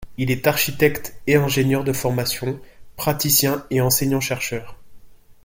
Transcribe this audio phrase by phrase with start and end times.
[0.17, 2.59] Il est architecte et ingénieur de formation,
[2.95, 4.75] praticien et enseignant-chercheur.